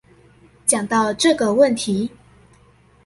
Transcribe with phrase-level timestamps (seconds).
[0.65, 2.09] 講到這個問題